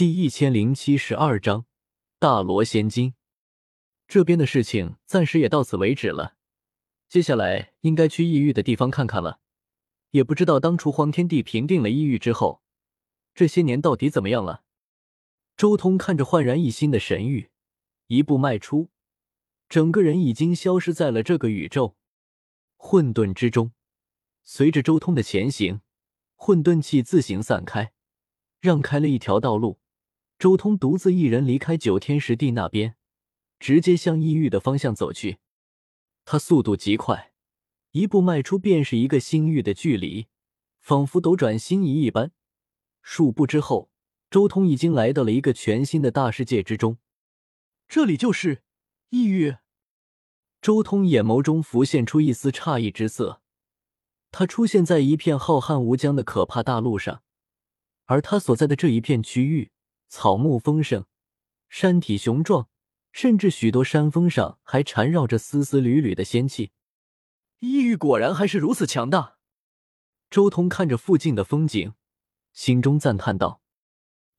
[0.00, 1.66] 第一千零七十二章
[2.18, 3.12] 大罗仙金。
[4.08, 6.36] 这边的事情暂时也到此为止了，
[7.06, 9.40] 接下来应该去异域的地方看看了。
[10.12, 12.62] 也不知道当初荒天帝平定了异域之后，
[13.34, 14.64] 这些年到底怎么样了。
[15.54, 17.50] 周通看着焕然一新的神域，
[18.06, 18.88] 一步迈出，
[19.68, 21.94] 整个人已经消失在了这个宇宙
[22.78, 23.72] 混沌之中。
[24.44, 25.82] 随着周通的前行，
[26.36, 27.92] 混沌气自行散开，
[28.60, 29.78] 让开了一条道路。
[30.40, 32.96] 周通独自一人离开九天十地那边，
[33.58, 35.36] 直接向异域的方向走去。
[36.24, 37.34] 他速度极快，
[37.90, 40.28] 一步迈出便是一个星域的距离，
[40.78, 42.32] 仿佛斗转星移一般。
[43.02, 43.90] 数步之后，
[44.30, 46.96] 周通已经来到了一个全新的大世界之中。
[47.86, 48.62] 这里就是
[49.10, 49.56] 异域。
[50.62, 53.42] 周通眼眸中浮现出一丝诧异之色。
[54.30, 57.22] 他出现在一片浩瀚无疆的可怕大陆上，
[58.06, 59.72] 而他所在的这一片区域。
[60.10, 61.04] 草木丰盛，
[61.68, 62.68] 山体雄壮，
[63.12, 66.72] 甚至许多山峰上还缠绕着丝丝缕缕的仙气。
[67.60, 69.36] 异域果然还是如此强大。
[70.28, 71.94] 周通看着附近的风景，
[72.52, 73.62] 心中赞叹道：“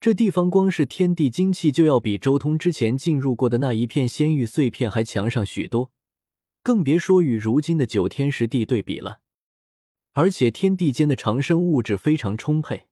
[0.00, 5.92] 这地方光是天地精气就要比周通之前进入过的那一片仙域碎片还强上许多，
[6.64, 9.20] 更别说与如今的九天十地对比了。
[10.12, 12.88] 而且天地间的长生物质非常充沛。”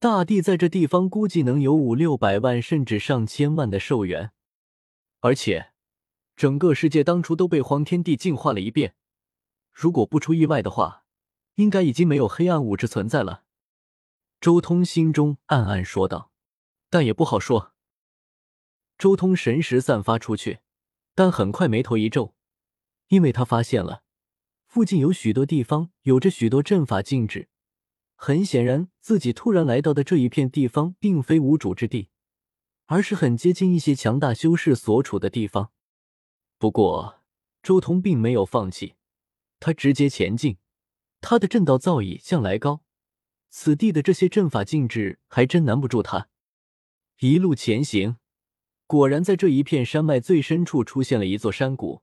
[0.00, 4.30] 大地在这地方估计能有五六百万甚至上千万的寿元，
[5.18, 5.72] 而且
[6.36, 8.94] 整个世界当初都被荒天帝净化了一遍，
[9.72, 11.04] 如果不出意外的话，
[11.56, 13.42] 应该已经没有黑暗物质存在了。
[14.40, 16.30] 周通心中暗暗说道，
[16.88, 17.72] 但也不好说。
[18.96, 20.60] 周通神识散发出去，
[21.16, 22.36] 但很快眉头一皱，
[23.08, 24.04] 因为他发现了
[24.68, 27.48] 附近有许多地方有着许多阵法禁制。
[28.20, 32.10] 很显然，自己突然来到的这一片地方并非无主之地，
[32.86, 35.70] 而是很接近一些强大修士所处的地方。
[36.58, 37.22] 不过，
[37.62, 38.96] 周通并没有放弃，
[39.60, 40.58] 他直接前进。
[41.20, 42.82] 他的阵道造诣向来高，
[43.50, 46.28] 此地的这些阵法禁制还真难不住他。
[47.20, 48.16] 一路前行，
[48.88, 52.02] 果然在这一片山脉最深处出现了一座山谷，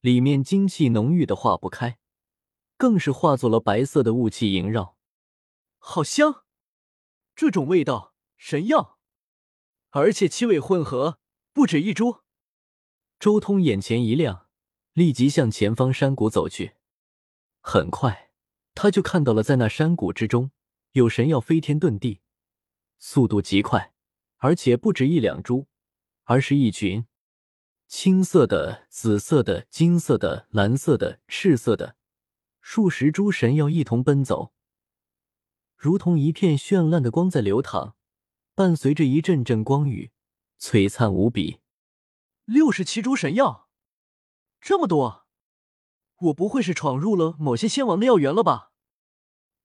[0.00, 1.98] 里面精气浓郁的化不开，
[2.78, 4.96] 更是化作了白色的雾气萦绕。
[5.78, 6.44] 好香，
[7.34, 8.98] 这种味道神药，
[9.90, 11.18] 而且气味混合，
[11.52, 12.20] 不止一株。
[13.18, 14.48] 周通眼前一亮，
[14.92, 16.74] 立即向前方山谷走去。
[17.60, 18.30] 很快，
[18.74, 20.50] 他就看到了在那山谷之中
[20.92, 22.20] 有神药飞天遁地，
[22.98, 23.94] 速度极快，
[24.36, 25.66] 而且不止一两株，
[26.24, 27.06] 而是一群，
[27.86, 31.96] 青色的、紫色的、金色的、蓝色的、赤色的，
[32.60, 34.52] 数十株神药一同奔走。
[35.78, 37.94] 如同一片绚烂的光在流淌，
[38.56, 40.10] 伴随着一阵阵光雨，
[40.58, 41.60] 璀璨无比。
[42.46, 43.68] 六十七株神药，
[44.60, 45.28] 这么多，
[46.16, 48.72] 我不会是闯入了某些仙王的药园了吧？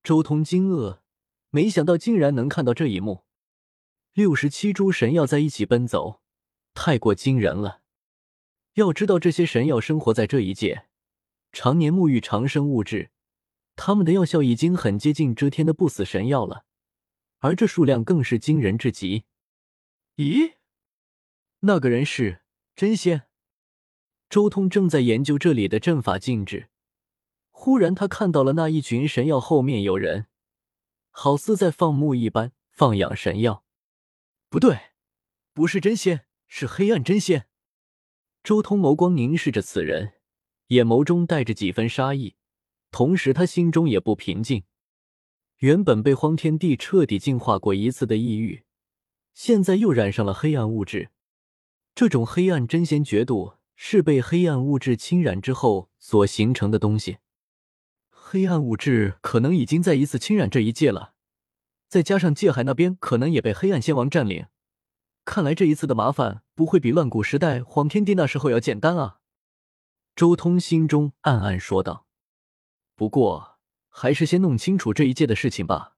[0.03, 0.99] 周通惊愕，
[1.49, 3.23] 没想到竟然能看到这一幕。
[4.13, 6.21] 六十七株神药在一起奔走，
[6.75, 7.81] 太过惊人了。
[8.73, 10.85] 要知道，这些神药生活在这一界，
[11.51, 13.12] 常年沐浴长生物质。
[13.75, 16.65] 他们的药效已经很接近遮天的不死神药了，
[17.39, 19.25] 而这数量更是惊人至极。
[20.15, 20.53] 咦，
[21.61, 22.41] 那个人是
[22.75, 23.23] 真仙？
[24.29, 26.69] 周通正在研究这里的阵法禁制，
[27.51, 30.27] 忽然他看到了那一群神药后面有人，
[31.09, 33.63] 好似在放牧一般放养神药。
[34.49, 34.91] 不对，
[35.53, 37.47] 不是真仙，是黑暗真仙。
[38.43, 40.13] 周通眸光凝视着此人，
[40.67, 42.35] 眼眸中带着几分杀意。
[42.93, 44.63] 同时，他心中也不平静。
[45.57, 48.65] 原本被荒天帝彻底净化过一次的异域，
[49.33, 51.09] 现在又染上了黑暗物质。
[51.95, 57.17] 这种黑暗真仙绝度，是被黑暗物质侵染之后所形成的东西。
[58.11, 61.13] 黑暗物质可能已经再一次侵染这一界了，
[61.87, 64.45] 再加上界海那边可能也被黑暗仙王占领，
[65.25, 69.17] 看来这一次的麻烦不会比乱古时代荒天帝那时候要简单啊！
[70.15, 72.02] 周通心中暗暗说道。
[72.95, 73.57] 不过，
[73.89, 75.95] 还是先弄清楚这一届的事情吧。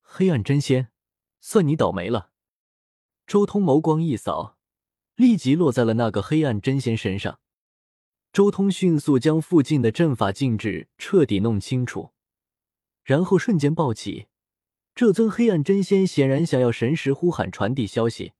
[0.00, 0.88] 黑暗真仙，
[1.40, 2.30] 算你倒霉了。
[3.26, 4.56] 周通眸光一扫，
[5.16, 7.40] 立即落在了那个黑暗真仙身上。
[8.32, 12.12] 周通迅速将附近的阵法禁制彻底弄清楚，
[13.02, 14.28] 然后瞬间暴起。
[14.94, 18.32] 这尊黑暗真仙显然想要神识呼喊传递消息，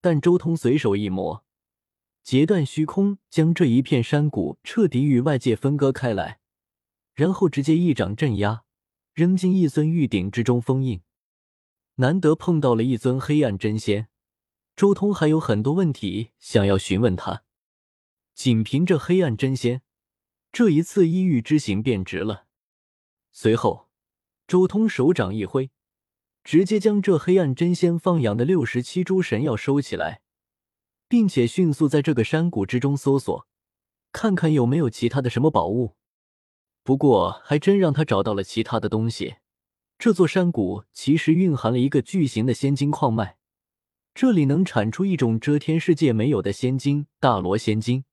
[0.00, 1.44] 但周通随手一抹，
[2.22, 6.40] 截断虚空，将这一片山谷彻底与外界分割开来。
[7.14, 8.64] 然后直接一掌镇压，
[9.12, 11.00] 扔进一尊玉鼎之中封印。
[11.96, 14.08] 难得碰到了一尊黑暗真仙，
[14.74, 17.44] 周通还有很多问题想要询问他。
[18.34, 19.82] 仅凭着黑暗真仙，
[20.50, 22.46] 这一次异域之行便值了。
[23.30, 23.88] 随后，
[24.48, 25.70] 周通手掌一挥，
[26.42, 30.20] 直接将这黑暗真仙放养的六十七株神药收起来，
[31.06, 33.46] 并且迅速在这个山谷之中搜索，
[34.10, 35.94] 看看有没有其他的什么宝物。
[36.84, 39.36] 不过，还真让他找到了其他的东西。
[39.98, 43.38] 这座山谷其实蕴含了一个巨型的仙金矿脉，
[44.14, 48.04] 这里能产出一种遮天世界没有的仙金——大罗仙金。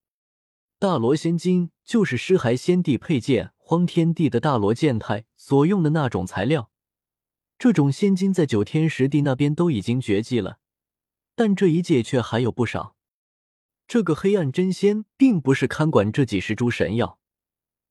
[0.79, 6.71] 大罗仙金就是尸骸仙帝佩剑荒天帝的大罗剑太所用的那种材料。
[7.59, 10.59] 这种仙金在九天十地那边都已经绝迹了，
[11.35, 12.95] 但这一界却还有不少。
[13.85, 17.19] 这个黑暗真仙并不是看管这几十株神药，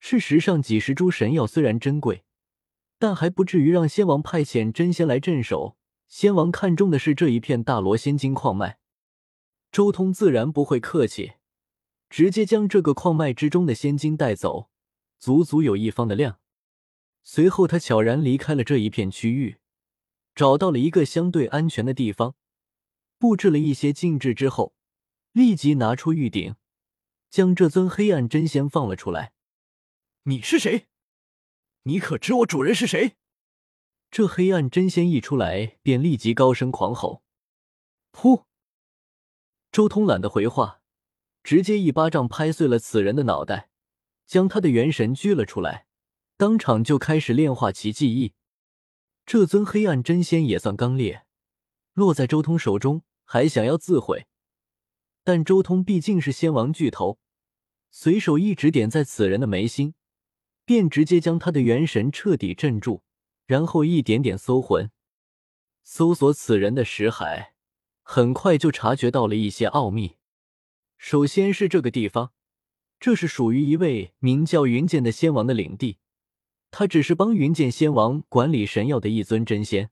[0.00, 2.24] 事实上，几十株神药虽然珍贵，
[2.98, 5.76] 但还不至于让仙王派遣真仙来镇守。
[6.08, 8.78] 仙王看中的是这一片大罗仙金矿脉，
[9.70, 11.34] 周通自然不会客气。
[12.08, 14.68] 直接将这个矿脉之中的仙金带走，
[15.20, 16.40] 足足有一方的量。
[17.22, 19.58] 随后，他悄然离开了这一片区域，
[20.34, 22.34] 找到了一个相对安全的地方，
[23.18, 24.74] 布置了一些禁制之后，
[25.30, 26.56] 立即拿出玉鼎，
[27.30, 29.32] 将这尊黑暗真仙放了出来。
[30.30, 30.86] 你是谁？
[31.82, 33.16] 你可知我主人是谁？
[34.12, 37.24] 这黑暗真仙一出来，便立即高声狂吼。
[38.12, 38.44] 噗！
[39.72, 40.82] 周通懒得回话。
[41.42, 43.70] 直接一巴掌拍碎了此人的脑袋，
[44.24, 45.86] 将他的元神拘了出来，
[46.36, 48.34] 当场就开始炼化其记忆。
[49.26, 51.26] 这尊黑暗真仙也算刚烈，
[51.94, 54.28] 落在周通手中还想要自毁，
[55.24, 57.18] 但周通毕竟是仙王巨头，
[57.90, 59.94] 随手一指点在此人的眉心，
[60.70, 63.02] 便直接将他的元神彻底镇住，
[63.44, 64.92] 然后一点点搜魂，
[65.82, 67.54] 搜索此人的识海，
[68.04, 70.14] 很快就察觉到了一些奥秘。
[70.96, 72.30] 首先是这个地方，
[73.00, 75.98] 这是属于一位名叫云剑的仙王的领地，
[76.70, 79.90] 他只是帮云剑仙王管理神药的一尊真仙。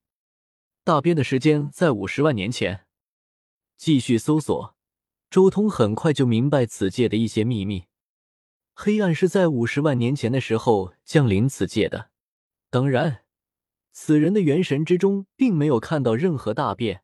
[0.84, 2.86] 大编的时间在五十万年前。
[3.76, 4.76] 继续搜索，
[5.28, 7.86] 周通很快就明白此界的一些秘密。
[8.80, 12.10] 黑暗是在五十万年前的时候降临此界的，
[12.70, 13.24] 当然，
[13.90, 17.02] 此人的元神之中并没有看到任何大变。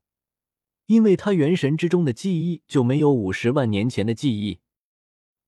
[0.86, 4.60] 因为他元神之中的记忆就没有五十万年前的记忆，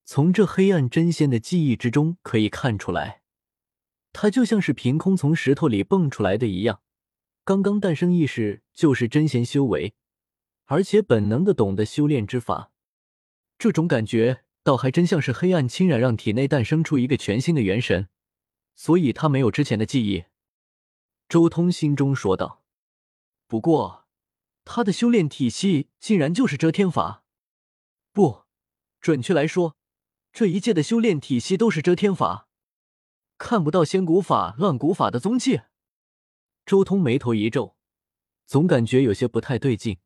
[0.04, 3.22] 从这黑暗真仙的记忆之中可以看出来，
[4.12, 6.80] 他就像是凭空从石头里蹦出来的一样，
[7.44, 9.94] 刚刚诞生意识就是真仙修为，
[10.64, 12.72] 而且本能的懂得修炼之法，
[13.56, 18.08] 这种感觉倒还真像是黑暗侵染让体内诞生出一个全新的元神，
[18.74, 20.24] 所以他没有之前的记忆。
[21.28, 22.64] 周通心中说道。
[23.46, 24.02] 不过。
[24.68, 27.22] 他的修炼体系竟然就是遮天法，
[28.12, 28.42] 不，
[29.00, 29.76] 准确来说，
[30.32, 32.48] 这一届的修炼体系都是遮天法，
[33.38, 35.60] 看不到仙古法、乱古法的踪迹。
[36.64, 37.76] 周通眉头一皱，
[38.44, 39.98] 总感觉有些不太对劲。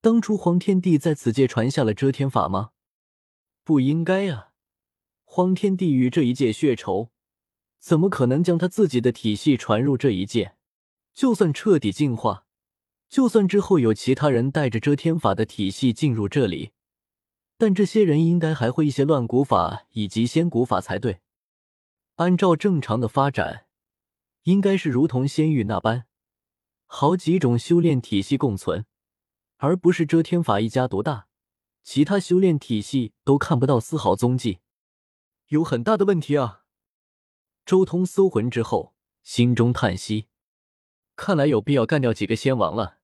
[0.00, 2.72] 当初黄天帝在此界传下了遮天法吗？
[3.64, 4.50] 不应该啊！
[5.24, 7.10] 荒天地狱这一届血仇，
[7.78, 10.54] 怎么可能将他自己的体系传入这一界？
[11.14, 12.44] 就算彻底净化。
[13.08, 16.72] 就算之后有其他人带着遮天法的体系进入这里，
[17.56, 21.20] 但这些人应该还会一些乱古法以及仙古法才对。
[22.16, 23.66] 按照正常的发展，
[24.42, 26.06] 应该是如同仙域那般，
[26.86, 28.84] 好几种修炼体系共存，
[29.56, 31.28] 而不是遮天法一家独大，
[31.84, 34.60] 其他修炼体系都看不到丝毫踪迹，
[35.48, 36.62] 有很大的问题啊！
[37.66, 40.28] 周通搜魂之后，心中叹息，
[41.14, 43.00] 看来有必要干掉几个仙王了。